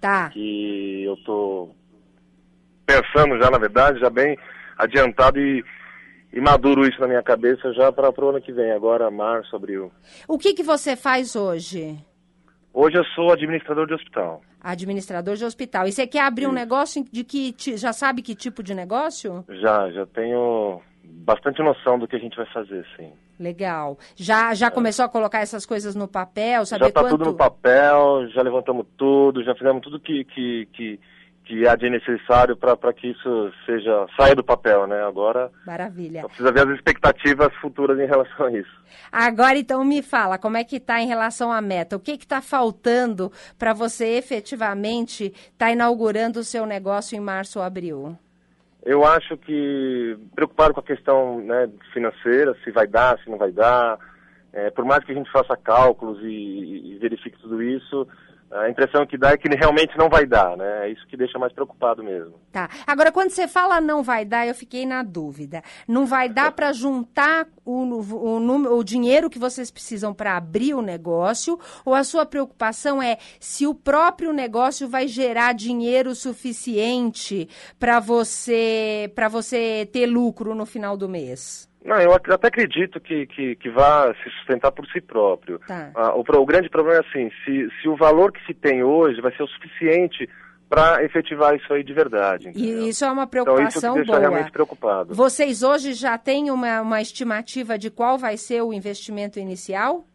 Tá. 0.00 0.30
Que 0.30 1.02
eu 1.04 1.16
tô 1.24 1.70
pensando 2.86 3.38
já, 3.42 3.50
na 3.50 3.58
verdade, 3.58 3.98
já 3.98 4.10
bem 4.10 4.38
adiantado 4.78 5.40
e, 5.40 5.64
e 6.32 6.40
maduro 6.40 6.86
isso 6.86 7.00
na 7.00 7.08
minha 7.08 7.22
cabeça 7.22 7.72
já 7.72 7.90
para 7.90 8.12
o 8.24 8.28
ano 8.28 8.40
que 8.40 8.52
vem, 8.52 8.70
agora 8.70 9.10
março, 9.10 9.56
abril. 9.56 9.90
O 10.28 10.38
que, 10.38 10.54
que 10.54 10.62
você 10.62 10.94
faz 10.94 11.34
hoje? 11.34 11.98
Hoje 12.72 12.96
eu 12.98 13.04
sou 13.14 13.32
administrador 13.32 13.86
de 13.86 13.94
hospital. 13.94 14.42
Administrador 14.60 15.36
de 15.36 15.44
hospital. 15.44 15.86
E 15.86 15.92
você 15.92 16.06
quer 16.06 16.20
abrir 16.20 16.46
um 16.46 16.52
negócio 16.52 17.04
de 17.10 17.24
que 17.24 17.54
já 17.76 17.92
sabe 17.92 18.20
que 18.20 18.34
tipo 18.34 18.62
de 18.62 18.74
negócio? 18.74 19.44
Já, 19.48 19.90
já 19.90 20.06
tenho 20.06 20.80
bastante 21.04 21.62
noção 21.62 21.98
do 21.98 22.06
que 22.06 22.16
a 22.16 22.18
gente 22.18 22.36
vai 22.36 22.46
fazer, 22.46 22.86
sim. 22.96 23.12
Legal. 23.38 23.98
Já, 24.14 24.54
já 24.54 24.66
é. 24.66 24.70
começou 24.70 25.04
a 25.04 25.08
colocar 25.08 25.40
essas 25.40 25.66
coisas 25.66 25.94
no 25.94 26.06
papel? 26.06 26.64
Saber 26.66 26.84
já 26.84 26.88
está 26.88 27.00
quanto... 27.00 27.18
tudo 27.18 27.24
no 27.24 27.34
papel, 27.34 28.28
já 28.28 28.42
levantamos 28.42 28.86
tudo, 28.96 29.42
já 29.42 29.54
fizemos 29.54 29.82
tudo 29.82 29.98
que, 29.98 30.24
que, 30.24 30.68
que, 30.72 31.00
que 31.44 31.66
há 31.66 31.74
de 31.74 31.90
necessário 31.90 32.56
para 32.56 32.92
que 32.92 33.08
isso 33.08 33.52
seja 33.66 34.06
saia 34.16 34.36
do 34.36 34.44
papel, 34.44 34.86
né? 34.86 35.02
Agora. 35.02 35.50
Maravilha. 35.66 36.24
Precisa 36.24 36.52
ver 36.52 36.68
as 36.68 36.74
expectativas 36.76 37.52
futuras 37.56 37.98
em 37.98 38.06
relação 38.06 38.46
a 38.46 38.52
isso. 38.52 38.84
Agora, 39.10 39.58
então, 39.58 39.84
me 39.84 40.02
fala, 40.02 40.38
como 40.38 40.56
é 40.56 40.62
que 40.62 40.76
está 40.76 41.00
em 41.00 41.06
relação 41.08 41.50
à 41.50 41.60
meta? 41.60 41.96
O 41.96 42.00
que 42.00 42.12
está 42.12 42.40
faltando 42.40 43.32
para 43.58 43.72
você 43.72 44.16
efetivamente 44.16 45.24
estar 45.24 45.66
tá 45.66 45.72
inaugurando 45.72 46.38
o 46.38 46.44
seu 46.44 46.66
negócio 46.66 47.16
em 47.16 47.20
março 47.20 47.58
ou 47.58 47.64
abril? 47.64 48.16
Eu 48.84 49.04
acho 49.04 49.36
que 49.38 50.16
preocupado 50.34 50.74
com 50.74 50.80
a 50.80 50.84
questão 50.84 51.40
né, 51.40 51.70
financeira, 51.92 52.54
se 52.62 52.70
vai 52.70 52.86
dar, 52.86 53.18
se 53.18 53.30
não 53.30 53.38
vai 53.38 53.50
dar. 53.50 53.98
É, 54.52 54.70
por 54.70 54.84
mais 54.84 55.02
que 55.02 55.12
a 55.12 55.14
gente 55.14 55.30
faça 55.32 55.56
cálculos 55.56 56.20
e, 56.22 56.92
e 56.92 56.98
verifique 56.98 57.40
tudo 57.40 57.62
isso, 57.62 58.06
a 58.54 58.70
impressão 58.70 59.04
que 59.04 59.18
dá 59.18 59.30
é 59.30 59.36
que 59.36 59.48
realmente 59.48 59.98
não 59.98 60.08
vai 60.08 60.24
dar, 60.24 60.56
né? 60.56 60.86
É 60.86 60.88
isso 60.90 61.04
que 61.08 61.16
deixa 61.16 61.38
mais 61.38 61.52
preocupado 61.52 62.04
mesmo. 62.04 62.34
Tá. 62.52 62.68
Agora, 62.86 63.10
quando 63.10 63.30
você 63.30 63.48
fala 63.48 63.80
não 63.80 64.02
vai 64.02 64.24
dar, 64.24 64.46
eu 64.46 64.54
fiquei 64.54 64.86
na 64.86 65.02
dúvida. 65.02 65.62
Não 65.88 66.06
vai 66.06 66.28
dar 66.28 66.52
para 66.52 66.72
juntar 66.72 67.48
o, 67.64 67.82
o, 67.82 68.76
o, 68.78 68.84
dinheiro 68.84 69.28
que 69.28 69.38
vocês 69.38 69.70
precisam 69.70 70.14
para 70.14 70.36
abrir 70.36 70.74
o 70.74 70.82
negócio? 70.82 71.58
Ou 71.84 71.94
a 71.94 72.04
sua 72.04 72.24
preocupação 72.24 73.02
é 73.02 73.18
se 73.40 73.66
o 73.66 73.74
próprio 73.74 74.32
negócio 74.32 74.88
vai 74.88 75.08
gerar 75.08 75.52
dinheiro 75.52 76.14
suficiente 76.14 77.48
para 77.78 77.98
você, 77.98 79.12
você 79.30 79.88
ter 79.92 80.06
lucro 80.06 80.54
no 80.54 80.64
final 80.64 80.96
do 80.96 81.08
mês? 81.08 81.68
Não, 81.84 82.00
eu 82.00 82.14
até 82.14 82.48
acredito 82.48 82.98
que, 82.98 83.26
que, 83.26 83.56
que 83.56 83.68
vá 83.68 84.14
se 84.14 84.30
sustentar 84.38 84.72
por 84.72 84.86
si 84.86 85.02
próprio. 85.02 85.58
Tá. 85.66 85.90
Ah, 85.94 86.14
o, 86.14 86.20
o, 86.20 86.46
grande 86.46 86.70
problema 86.70 87.02
é 87.04 87.06
assim, 87.06 87.30
se, 87.44 87.68
se 87.80 87.88
o 87.88 87.94
valor 87.94 88.32
que 88.32 88.44
se 88.46 88.54
tem 88.54 88.82
hoje 88.82 89.20
vai 89.20 89.36
ser 89.36 89.42
o 89.42 89.48
suficiente 89.48 90.28
para 90.66 91.04
efetivar 91.04 91.54
isso 91.54 91.70
aí 91.72 91.84
de 91.84 91.92
verdade. 91.92 92.48
Entendeu? 92.48 92.82
E 92.82 92.88
isso 92.88 93.04
é 93.04 93.12
uma 93.12 93.26
preocupação 93.26 93.68
então, 93.68 93.76
isso 93.76 93.94
deixa 93.96 94.12
boa. 94.12 94.18
realmente 94.18 94.50
preocupado. 94.50 95.14
Vocês 95.14 95.62
hoje 95.62 95.92
já 95.92 96.16
têm 96.16 96.50
uma, 96.50 96.80
uma 96.80 97.02
estimativa 97.02 97.78
de 97.78 97.90
qual 97.90 98.16
vai 98.16 98.38
ser 98.38 98.62
o 98.62 98.72
investimento 98.72 99.38
inicial? 99.38 100.06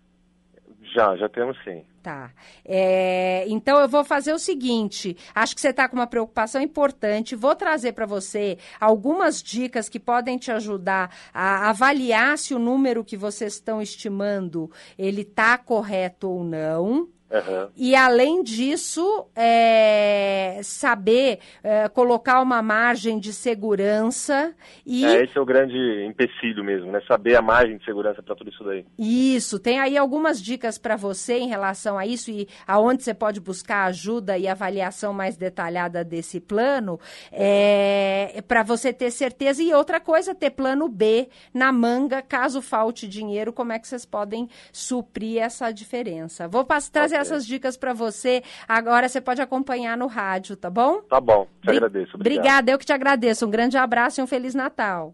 Já, 0.94 1.16
já 1.16 1.30
temos 1.30 1.58
sim. 1.64 1.84
Tá. 2.02 2.32
É, 2.66 3.46
então 3.48 3.80
eu 3.80 3.88
vou 3.88 4.04
fazer 4.04 4.34
o 4.34 4.40
seguinte: 4.40 5.16
acho 5.36 5.54
que 5.54 5.62
você 5.62 5.70
está 5.70 5.88
com 5.88 5.96
uma 5.96 6.08
preocupação 6.08 6.62
importante. 6.62 7.36
Vou 7.36 7.56
trazer 7.56 7.92
para 7.92 8.06
você 8.06 8.58
algumas 8.80 9.44
dicas 9.44 9.90
que 9.90 10.00
podem 10.00 10.38
te 10.38 10.52
ajudar 10.52 11.14
a 11.34 11.70
avaliar 11.70 12.38
se 12.38 12.54
o 12.54 12.60
número 12.60 13.04
que 13.04 13.18
vocês 13.18 13.54
estão 13.54 13.82
estimando 13.82 14.72
ele 14.98 15.22
está 15.22 15.58
correto 15.58 16.30
ou 16.30 16.44
não. 16.44 17.08
Uhum. 17.32 17.70
E 17.76 17.96
além 17.96 18.42
disso, 18.42 19.28
é, 19.36 20.60
saber 20.64 21.40
é, 21.64 21.88
colocar 21.88 22.42
uma 22.42 22.62
margem 22.62 23.20
de 23.20 23.32
segurança 23.32 24.54
e. 24.84 25.06
É, 25.06 25.24
esse 25.24 25.38
é 25.38 25.42
o 25.42 25.46
grande 25.46 25.78
empecilho 26.06 26.64
mesmo, 26.64 26.92
né? 26.92 27.00
Saber 27.08 27.36
a 27.36 27.42
margem 27.42 27.78
de 27.78 27.86
segurança 27.86 28.24
para 28.24 28.36
tudo 28.36 28.50
isso 28.50 28.64
daí. 28.64 28.84
Isso, 28.98 29.60
tem 29.60 29.80
aí 29.80 29.96
algumas 29.96 30.42
dicas 30.42 30.80
para 30.80 30.96
você 30.96 31.38
em 31.38 31.48
relação 31.48 32.00
a 32.00 32.06
isso 32.06 32.32
e 32.32 32.48
aonde 32.66 33.04
você 33.04 33.14
pode 33.14 33.40
buscar 33.40 33.86
ajuda 33.86 34.36
e 34.38 34.48
avaliação 34.48 35.14
mais 35.14 35.38
detalhada 35.38 36.04
desse 36.04 36.40
plano, 36.40 37.00
é, 37.32 38.44
para 38.48 38.64
você 38.64 38.92
ter 38.92 39.12
certeza. 39.12 39.62
E 39.62 39.72
outra 39.72 40.00
coisa, 40.00 40.34
ter 40.34 40.50
plano 40.50 40.90
B 40.90 41.30
na 41.54 41.72
manga, 41.72 42.24
caso 42.24 42.60
falte 42.60 43.08
dinheiro, 43.08 43.54
como 43.54 43.72
é 43.72 43.78
que 43.78 43.88
vocês 43.88 44.06
podem 44.06 44.50
suprir 44.72 45.42
essa 45.42 45.72
diferença. 45.72 46.48
Vou 46.48 46.66
trazer 46.92 47.19
essas 47.22 47.46
dicas 47.46 47.78
para 47.78 47.94
você. 47.94 48.44
Agora 48.68 49.08
você 49.08 49.22
pode 49.22 49.42
acompanhar 49.42 49.98
no 49.98 50.08
rádio, 50.08 50.56
tá 50.56 50.70
bom? 50.70 51.02
Tá 51.02 51.20
bom, 51.20 51.48
te 51.62 51.70
agradeço. 51.70 52.16
Obrigado. 52.16 52.40
Obrigada, 52.40 52.72
eu 52.72 52.78
que 52.78 52.86
te 52.86 52.94
agradeço. 52.94 53.46
Um 53.46 53.50
grande 53.50 53.78
abraço 53.78 54.20
e 54.20 54.24
um 54.24 54.28
Feliz 54.28 54.56
Natal. 54.56 55.14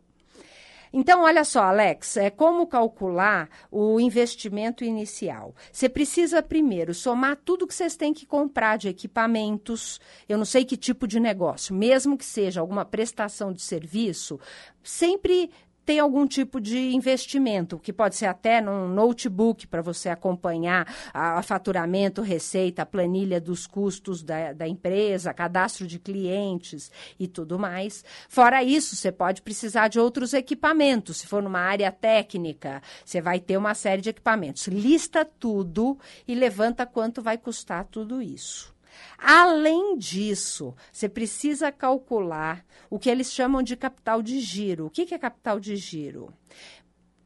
Então, 0.97 1.23
olha 1.23 1.43
só, 1.43 1.63
Alex, 1.63 2.15
é 2.15 2.29
como 2.29 2.65
calcular 2.65 3.49
o 3.69 3.99
investimento 3.99 4.85
inicial. 4.85 5.53
Você 5.69 5.89
precisa 5.89 6.41
primeiro 6.41 6.93
somar 6.93 7.35
tudo 7.43 7.67
que 7.67 7.75
vocês 7.75 7.97
têm 7.97 8.13
que 8.13 8.25
comprar 8.25 8.77
de 8.77 8.87
equipamentos. 8.87 9.99
Eu 10.29 10.37
não 10.37 10.45
sei 10.45 10.63
que 10.63 10.77
tipo 10.77 11.05
de 11.05 11.19
negócio, 11.19 11.75
mesmo 11.75 12.17
que 12.17 12.23
seja 12.23 12.61
alguma 12.61 12.85
prestação 12.85 13.51
de 13.51 13.61
serviço, 13.61 14.39
sempre 14.81 15.51
tem 15.85 15.99
algum 15.99 16.25
tipo 16.25 16.59
de 16.59 16.93
investimento, 16.93 17.77
que 17.77 17.93
pode 17.93 18.15
ser 18.15 18.25
até 18.25 18.59
num 18.59 18.87
notebook 18.87 19.67
para 19.67 19.81
você 19.81 20.09
acompanhar 20.09 20.91
a, 21.13 21.37
a, 21.37 21.43
faturamento, 21.43 22.21
receita, 22.21 22.81
a 22.81 22.85
planilha 22.85 23.39
dos 23.39 23.67
custos 23.67 24.23
da, 24.23 24.51
da 24.51 24.67
empresa, 24.67 25.33
cadastro 25.33 25.85
de 25.85 25.99
clientes 25.99 26.91
e 27.19 27.27
tudo 27.27 27.59
mais. 27.59 28.03
Fora 28.27 28.63
isso, 28.63 28.95
você 28.95 29.11
pode 29.11 29.41
precisar 29.41 29.87
de 29.87 29.99
outros 29.99 30.33
equipamentos. 30.33 31.17
Se 31.17 31.27
for 31.27 31.43
numa 31.43 31.59
área 31.59 31.91
técnica, 31.91 32.81
você 33.05 33.21
vai 33.21 33.39
ter 33.39 33.57
uma 33.57 33.75
série 33.75 34.01
de 34.01 34.09
equipamentos. 34.09 34.67
Lista 34.67 35.23
tudo 35.23 35.97
e 36.27 36.33
levanta 36.33 36.85
quanto 36.85 37.21
vai 37.21 37.37
custar 37.37 37.85
tudo 37.85 38.21
isso. 38.21 38.74
Além 39.17 39.97
disso, 39.97 40.75
você 40.91 41.07
precisa 41.07 41.71
calcular 41.71 42.65
o 42.89 42.99
que 42.99 43.09
eles 43.09 43.31
chamam 43.31 43.63
de 43.63 43.75
capital 43.75 44.21
de 44.21 44.39
giro. 44.39 44.85
O 44.87 44.89
que 44.89 45.13
é 45.13 45.17
capital 45.17 45.59
de 45.59 45.75
giro? 45.75 46.33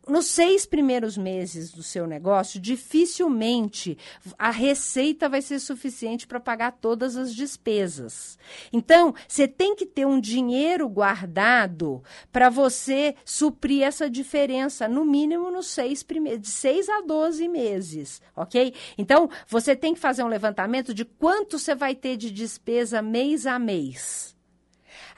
Nos 0.09 0.27
seis 0.27 0.65
primeiros 0.65 1.17
meses 1.17 1.71
do 1.71 1.83
seu 1.83 2.07
negócio, 2.07 2.59
dificilmente 2.59 3.97
a 4.37 4.51
receita 4.51 5.29
vai 5.29 5.41
ser 5.41 5.59
suficiente 5.59 6.27
para 6.27 6.39
pagar 6.39 6.71
todas 6.73 7.15
as 7.15 7.33
despesas. 7.33 8.37
Então, 8.73 9.13
você 9.27 9.47
tem 9.47 9.75
que 9.75 9.85
ter 9.85 10.05
um 10.05 10.19
dinheiro 10.19 10.87
guardado 10.89 12.03
para 12.31 12.49
você 12.49 13.15
suprir 13.23 13.83
essa 13.83 14.09
diferença, 14.09 14.87
no 14.87 15.05
mínimo 15.05 15.51
nos 15.51 15.67
seis 15.67 16.03
primeiros, 16.03 16.41
de 16.41 16.49
seis 16.49 16.89
a 16.89 17.01
doze 17.01 17.47
meses, 17.47 18.21
ok? 18.35 18.73
Então, 18.97 19.29
você 19.47 19.75
tem 19.75 19.93
que 19.93 19.99
fazer 19.99 20.23
um 20.23 20.27
levantamento 20.27 20.93
de 20.93 21.05
quanto 21.05 21.59
você 21.59 21.75
vai 21.75 21.95
ter 21.95 22.17
de 22.17 22.31
despesa 22.31 23.01
mês 23.01 23.45
a 23.45 23.59
mês. 23.59 24.38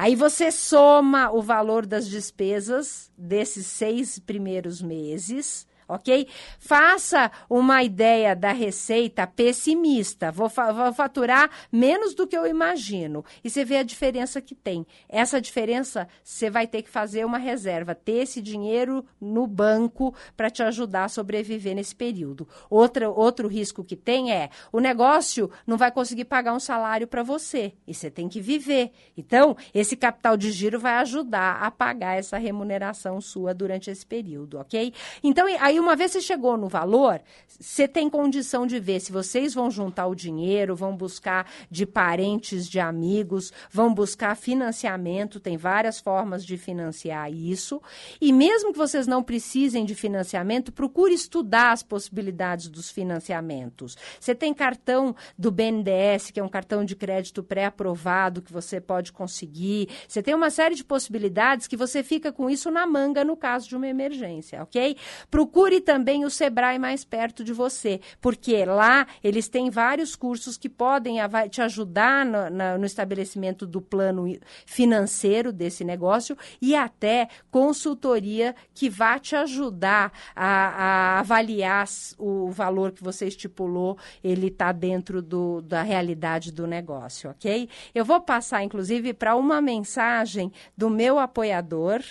Aí 0.02 0.16
você 0.16 0.50
soma 0.50 1.32
o 1.32 1.44
valor 1.44 1.86
das 1.86 2.10
despesas 2.10 3.12
desses 3.16 3.68
seis 3.68 4.18
primeiros 4.18 4.82
meses 4.82 5.68
ok? 5.94 6.28
Faça 6.60 7.32
uma 7.50 7.84
ideia 7.84 8.36
da 8.36 8.52
receita 8.52 9.28
pessimista. 9.28 10.32
Vou, 10.32 10.50
fa 10.50 10.72
vou, 10.72 10.94
faturar 10.94 11.50
menos 11.72 12.14
do 12.14 12.26
que 12.26 12.38
eu 12.38 12.48
imagino. 12.48 13.24
E 13.44 13.50
você 13.50 13.66
vê 13.66 13.78
a 13.78 13.84
diferença 13.84 14.42
que 14.42 14.56
tem. 14.56 14.86
Essa 15.10 15.42
diferença, 15.42 16.08
você 16.24 16.50
vai 16.50 16.68
ter 16.68 16.82
que 16.82 16.90
fazer 16.90 17.26
uma 17.26 17.38
reserva, 17.38 17.94
ter 17.94 18.24
esse 18.24 18.42
dinheiro 18.42 19.06
no 19.20 19.46
banco 19.46 20.14
para 20.36 20.50
te 20.50 20.64
ajudar 20.64 21.06
a 21.06 21.10
sobreviver 21.10 21.76
nesse 21.76 21.96
período. 21.96 22.48
Outra, 22.70 23.10
outro 23.10 23.48
risco 23.48 23.84
que 23.84 23.96
tem 23.96 24.32
é 24.32 24.50
o 24.72 24.80
negócio 24.80 25.52
não 25.66 25.78
vai 25.78 25.92
conseguir 25.92 26.26
pagar 26.26 26.54
um 26.54 26.60
salário 26.60 27.08
para 27.08 27.24
você. 27.24 27.74
E 27.86 27.94
você 27.94 28.10
tem 28.10 28.30
que 28.30 28.40
viver. 28.40 28.92
Então, 29.18 29.56
esse 29.74 29.96
capital 29.96 30.38
de 30.38 30.52
giro 30.52 30.80
vai 30.80 30.96
ajudar 30.96 31.62
a 31.62 31.70
pagar 31.70 32.18
essa 32.18 32.38
remuneração 32.38 33.20
sua 33.20 33.54
durante 33.54 33.90
esse 33.90 34.06
período, 34.06 34.60
ok? 34.60 34.94
Então, 35.24 35.48
aí 35.60 35.80
uma 35.82 35.96
vez 35.96 36.12
você 36.12 36.22
chegou 36.22 36.58
no 36.58 36.68
valor, 36.68 37.22
você 37.48 37.88
tem 37.88 38.10
condição 38.10 38.66
de 38.66 38.80
ver 38.80 39.00
se 39.00 39.12
vocês 39.12 39.54
vão 39.54 39.70
juntar 39.70 40.08
o 40.08 40.16
dinheiro, 40.16 40.76
vão 40.76 40.96
buscar 40.96 41.50
de 41.70 41.86
parentes, 41.86 42.68
de 42.70 42.80
amigos, 42.80 43.52
vão 43.70 43.94
buscar 43.94 44.36
financiamento, 44.36 45.40
tem 45.40 45.58
várias 45.58 46.00
formas 46.00 46.46
de 46.46 46.58
financiar 46.58 47.32
isso. 47.32 47.82
E 48.20 48.34
mesmo 48.34 48.72
que 48.72 48.78
vocês 48.78 49.08
não 49.08 49.24
precisem 49.24 49.86
de 49.86 49.96
financiamento, 49.96 50.72
procure 50.72 51.14
estudar 51.14 51.72
as 51.72 51.84
possibilidades 51.84 52.68
dos 52.68 52.90
financiamentos. 52.90 53.98
Você 54.20 54.34
tem 54.36 54.54
cartão 54.54 55.16
do 55.38 55.52
BNDES, 55.52 56.32
que 56.32 56.40
é 56.40 56.44
um 56.44 56.50
cartão 56.50 56.84
de 56.84 56.96
crédito 56.96 57.44
pré-aprovado 57.44 58.42
que 58.42 58.52
você 58.52 58.82
pode 58.82 59.12
conseguir. 59.12 59.90
Você 60.08 60.22
tem 60.22 60.34
uma 60.34 60.50
série 60.50 60.76
de 60.76 60.84
possibilidades 60.84 61.68
que 61.68 61.78
você 61.78 62.04
fica 62.04 62.32
com 62.32 62.50
isso 62.50 62.70
na 62.72 62.86
manga 62.86 63.24
no 63.24 63.38
caso 63.38 63.70
de 63.70 63.76
uma 63.76 63.88
emergência, 63.88 64.62
ok? 64.62 64.98
Procure 65.30 65.71
também 65.80 66.26
o 66.26 66.30
Sebrae 66.30 66.78
mais 66.78 67.06
perto 67.06 67.44
de 67.44 67.54
você, 67.54 68.02
porque 68.20 68.66
lá 68.66 69.08
eles 69.24 69.48
têm 69.48 69.70
vários 69.70 70.16
cursos 70.16 70.58
que 70.58 70.68
podem 70.68 71.18
te 71.50 71.62
ajudar 71.62 72.26
no, 72.26 72.78
no 72.80 72.86
estabelecimento 72.86 73.66
do 73.66 73.82
plano 73.82 74.26
financeiro 74.66 75.54
desse 75.54 75.84
negócio 75.84 76.38
e 76.62 76.76
até 76.76 77.30
consultoria 77.50 78.56
que 78.74 78.90
vai 78.90 79.20
te 79.20 79.36
ajudar 79.36 80.12
a, 80.36 80.46
a 80.46 81.20
avaliar 81.20 81.86
o 82.18 82.50
valor 82.52 82.92
que 82.92 83.04
você 83.04 83.28
estipulou, 83.28 83.98
ele 84.24 84.48
está 84.48 84.72
dentro 84.72 85.22
do, 85.22 85.62
da 85.62 85.82
realidade 85.82 86.52
do 86.52 86.66
negócio, 86.66 87.30
ok? 87.30 87.70
Eu 87.94 88.04
vou 88.04 88.20
passar, 88.22 88.64
inclusive, 88.64 89.14
para 89.14 89.36
uma 89.36 89.62
mensagem 89.62 90.52
do 90.76 90.90
meu 90.90 91.20
apoiador. 91.20 92.02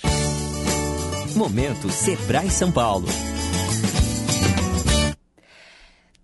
Momento 1.36 1.90
Sebrae 1.90 2.50
São 2.50 2.72
Paulo. 2.72 3.06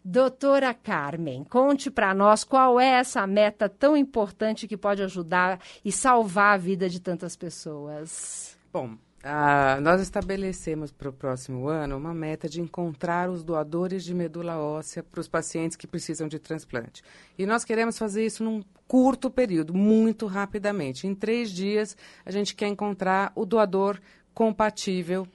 Doutora 0.05 0.75
Carmen, 0.75 1.45
conte 1.45 1.91
para 1.91 2.13
nós 2.13 2.45
qual 2.45 2.79
é 2.79 2.89
essa 2.89 3.27
meta 3.27 3.71
tão 3.71 3.97
importante 3.97 4.69
que 4.69 4.77
pode 4.77 5.03
ajudar 5.03 5.59
e 5.83 5.91
salvar 5.91 6.57
a 6.57 6.59
vida 6.59 6.91
de 6.91 7.01
tantas 7.01 7.35
pessoas. 7.35 8.55
Bom, 8.71 8.99
ah, 9.27 9.79
nós 9.81 10.03
estabelecemos 10.03 10.93
para 10.93 11.09
o 11.09 11.13
próximo 11.13 11.67
ano 11.67 11.97
uma 11.97 12.13
meta 12.13 12.47
de 12.47 12.61
encontrar 12.61 13.31
os 13.31 13.43
doadores 13.43 14.05
de 14.05 14.13
medula 14.13 14.59
óssea 14.59 15.03
para 15.03 15.19
os 15.19 15.27
pacientes 15.27 15.79
que 15.79 15.87
precisam 15.87 16.29
de 16.29 16.39
transplante. 16.39 17.03
E 17.39 17.47
nós 17.47 17.65
queremos 17.65 17.97
fazer 17.97 18.27
isso 18.27 18.45
num 18.45 18.63
curto 18.87 19.31
período, 19.31 19.73
muito 19.73 20.27
rapidamente. 20.27 21.07
Em 21.07 21.15
três 21.15 21.51
dias, 21.51 21.97
a 22.23 22.31
gente 22.31 22.55
quer 22.55 22.69
encontrar 22.69 23.33
o 23.35 23.47
doador 23.47 23.99
compatível. 24.35 25.27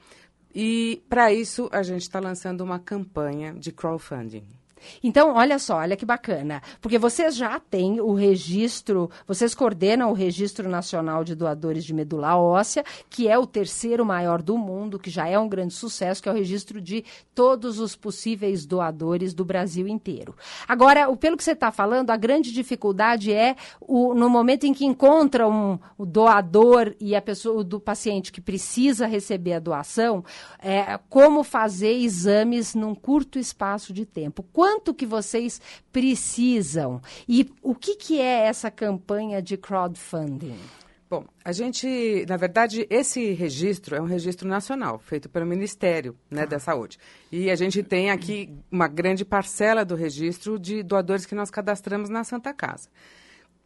E, 0.54 1.02
para 1.10 1.34
isso, 1.34 1.68
a 1.72 1.82
gente 1.82 2.04
está 2.04 2.20
lançando 2.20 2.62
uma 2.62 2.78
campanha 2.78 3.56
de 3.56 3.72
crowdfunding. 3.72 4.59
Então, 5.04 5.36
olha 5.36 5.60
só, 5.60 5.78
olha 5.78 5.96
que 5.96 6.06
bacana. 6.06 6.62
Porque 6.82 6.98
vocês 6.98 7.36
já 7.36 7.60
têm 7.60 8.00
o 8.00 8.14
registro, 8.14 9.10
vocês 9.28 9.54
coordenam 9.54 10.12
o 10.12 10.14
Registro 10.14 10.70
Nacional 10.70 11.24
de 11.24 11.36
Doadores 11.36 11.84
de 11.84 11.94
Medula 11.94 12.38
Óssea, 12.38 12.84
que 13.10 13.28
é 13.28 13.38
o 13.38 13.46
terceiro 13.46 14.06
maior 14.06 14.42
do 14.42 14.58
mundo, 14.58 15.00
que 15.00 15.10
já 15.10 15.28
é 15.28 15.38
um 15.38 15.50
grande 15.50 15.74
sucesso, 15.74 16.22
que 16.22 16.30
é 16.30 16.32
o 16.32 16.36
registro 16.36 16.82
de 16.82 17.04
todos 17.34 17.80
os 17.80 17.96
possíveis 17.96 18.66
doadores 18.66 19.34
do 19.34 19.44
Brasil 19.44 19.88
inteiro. 19.88 20.36
Agora, 20.68 21.16
pelo 21.18 21.38
que 21.38 21.44
você 21.44 21.52
está 21.52 21.72
falando, 21.72 22.10
a 22.10 22.18
grande 22.18 22.52
dificuldade 22.52 23.34
é 23.34 23.56
o, 23.82 24.14
no 24.14 24.30
momento 24.30 24.66
em 24.66 24.74
que 24.74 24.86
encontra 24.86 25.48
um, 25.48 25.80
o 25.98 26.06
doador 26.06 26.96
e 27.00 27.16
a 27.16 27.22
pessoa 27.22 27.64
do 27.64 27.80
paciente 27.80 28.32
que 28.32 28.42
precisa 28.42 29.08
receber 29.08 29.54
a 29.54 29.60
doação, 29.60 30.24
é, 30.60 31.00
como 31.10 31.44
fazer 31.44 31.94
exames 31.94 32.76
num 32.76 32.94
curto 32.94 33.40
espaço 33.40 33.92
de 33.94 34.06
tempo. 34.06 34.46
Quando 34.54 34.69
quanto 34.70 34.94
que 34.94 35.06
vocês 35.06 35.60
precisam 35.92 37.02
e 37.28 37.52
o 37.64 37.74
que, 37.74 37.96
que 37.96 38.22
é 38.22 38.46
essa 38.46 38.70
campanha 38.70 39.42
de 39.42 39.58
crowdfunding? 39.58 40.60
Bom, 41.10 41.26
a 41.44 41.52
gente, 41.52 42.24
na 42.30 42.38
verdade, 42.38 42.86
esse 42.88 43.32
registro 43.32 43.96
é 43.96 44.02
um 44.02 44.06
registro 44.06 44.48
nacional, 44.48 45.00
feito 45.00 45.28
pelo 45.28 45.48
Ministério 45.48 46.16
né, 46.30 46.44
ah. 46.44 46.46
da 46.46 46.60
Saúde. 46.60 47.00
E 47.32 47.50
a 47.50 47.56
gente 47.56 47.82
tem 47.82 48.12
aqui 48.12 48.48
uma 48.72 48.88
grande 48.88 49.26
parcela 49.26 49.84
do 49.84 49.96
registro 49.96 50.60
de 50.60 50.84
doadores 50.84 51.26
que 51.26 51.34
nós 51.34 51.50
cadastramos 51.50 52.08
na 52.08 52.24
Santa 52.24 52.54
Casa. 52.54 52.90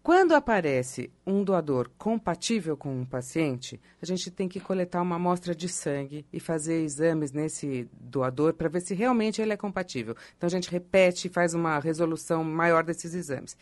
Quando 0.03 0.33
aparece 0.33 1.09
um 1.25 1.45
doador 1.45 1.89
compatível 1.97 2.75
com 2.75 2.93
um 2.93 3.05
paciente, 3.05 3.79
a 4.01 4.05
gente 4.05 4.29
tem 4.29 4.49
que 4.49 4.59
coletar 4.59 5.01
uma 5.01 5.15
amostra 5.15 5.55
de 5.55 5.69
sangue 5.69 6.25
e 6.31 6.41
fazer 6.41 6.83
exames 6.83 7.31
nesse 7.31 7.87
doador 8.01 8.53
para 8.53 8.67
ver 8.67 8.81
se 8.81 8.93
realmente 8.93 9.41
ele 9.41 9.53
é 9.53 9.57
compatível. 9.57 10.13
Então 10.37 10.45
a 10.45 10.51
gente 10.51 10.69
repete 10.69 11.27
e 11.27 11.31
faz 11.31 11.53
uma 11.53 11.79
resolução 11.79 12.43
maior 12.43 12.83
desses 12.83 13.13
exames. 13.13 13.55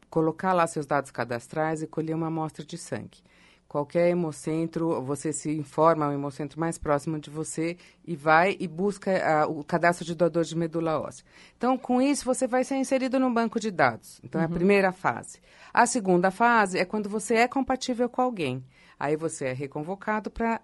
colocar 0.10 0.52
lá 0.52 0.66
seus 0.66 0.88
dados 0.88 1.12
cadastrais 1.12 1.84
e 1.84 1.88
colher 1.88 2.16
uma 2.16 2.28
amostra 2.28 2.66
de 2.66 2.78
sangue 2.78 3.20
qualquer 3.72 4.10
hemocentro, 4.10 5.02
você 5.02 5.32
se 5.32 5.50
informa 5.50 6.06
ao 6.06 6.12
hemocentro 6.12 6.60
mais 6.60 6.78
próximo 6.78 7.18
de 7.18 7.30
você 7.30 7.78
e 8.06 8.18
vai 8.18 8.58
e 8.60 8.68
busca 8.68 9.10
uh, 9.48 9.60
o 9.60 9.64
cadastro 9.64 10.04
de 10.04 10.14
doador 10.14 10.44
de 10.44 10.58
medula 10.58 11.00
óssea. 11.00 11.24
Então, 11.56 11.78
com 11.78 12.02
isso, 12.02 12.26
você 12.26 12.46
vai 12.48 12.66
ser 12.66 12.76
inserido 12.76 13.18
no 13.18 13.34
banco 13.34 13.62
de 13.62 13.72
dados. 13.72 14.20
Então, 14.26 14.40
uhum. 14.40 14.44
é 14.44 14.46
a 14.46 14.50
uhum. 14.50 14.56
primeira 14.56 14.92
fase. 14.92 15.40
A 15.74 15.86
segunda 15.86 16.30
fase 16.30 16.80
é 16.80 16.84
quando 16.84 17.08
você 17.08 17.36
é 17.36 17.48
compatível 17.48 18.10
com 18.10 18.22
alguém. 18.22 18.62
Aí 19.00 19.16
você 19.16 19.46
é 19.46 19.54
reconvocado 19.54 20.30
para 20.30 20.60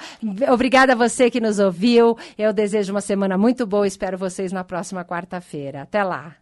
obrigada 0.51 0.93
a 0.93 0.95
você 0.95 1.29
que 1.29 1.39
nos 1.39 1.59
ouviu. 1.59 2.17
Eu 2.37 2.53
desejo 2.53 2.93
uma 2.93 3.01
semana 3.01 3.37
muito 3.37 3.65
boa 3.65 3.85
e 3.85 3.87
espero 3.87 4.17
vocês 4.17 4.51
na 4.51 4.63
próxima 4.63 5.03
quarta-feira. 5.03 5.81
Até 5.81 6.03
lá. 6.03 6.35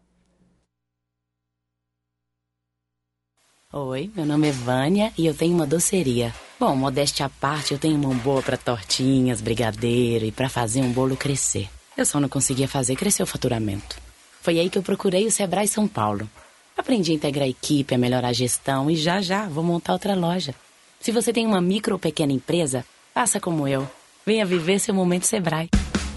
Oi, 3.73 4.09
meu 4.15 4.25
nome 4.25 4.47
é 4.47 4.51
Vânia 4.51 5.11
e 5.17 5.25
eu 5.25 5.33
tenho 5.33 5.53
uma 5.53 5.67
doceria. 5.67 6.33
Bom, 6.57 6.73
modéstia 6.75 7.25
à 7.25 7.29
parte, 7.29 7.73
eu 7.73 7.77
tenho 7.77 7.99
mão 7.99 8.15
boa 8.15 8.41
para 8.41 8.55
tortinhas, 8.55 9.41
brigadeiro 9.41 10.25
e 10.25 10.31
para 10.31 10.47
fazer 10.47 10.81
um 10.81 10.91
bolo 10.91 11.17
crescer. 11.17 11.69
Eu 11.97 12.05
só 12.05 12.19
não 12.19 12.29
conseguia 12.29 12.67
fazer 12.67 12.95
crescer 12.95 13.23
o 13.23 13.27
faturamento. 13.27 13.97
Foi 14.41 14.57
aí 14.57 14.69
que 14.69 14.77
eu 14.77 14.83
procurei 14.83 15.27
o 15.27 15.31
Sebrae 15.31 15.67
São 15.67 15.87
Paulo. 15.87 16.29
Aprendi 16.77 17.11
a 17.11 17.15
integrar 17.15 17.45
a 17.45 17.49
equipe, 17.49 17.95
a 17.95 17.97
melhorar 17.97 18.29
a 18.29 18.33
gestão 18.33 18.89
e 18.89 18.95
já 18.95 19.21
já 19.21 19.47
vou 19.47 19.63
montar 19.63 19.93
outra 19.93 20.15
loja. 20.15 20.53
Se 20.99 21.11
você 21.11 21.33
tem 21.33 21.45
uma 21.45 21.59
micro 21.59 21.93
ou 21.93 21.99
pequena 21.99 22.31
empresa, 22.31 22.85
faça 23.13 23.39
como 23.39 23.67
eu. 23.67 23.89
Venha 24.25 24.45
viver 24.45 24.79
seu 24.79 24.93
momento 24.93 25.25
Sebrae. 25.25 25.69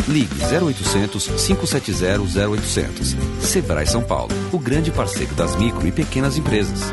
Ligue 0.09 0.35
0800 0.45 1.27
570 1.27 2.41
0800. 2.49 3.17
Sebrae 3.41 3.87
São 3.87 4.03
Paulo, 4.03 4.33
o 4.53 4.59
grande 4.59 4.91
parceiro 4.91 5.35
das 5.35 5.57
micro 5.57 5.87
e 5.87 5.93
pequenas 5.93 6.37
empresas. 6.37 6.93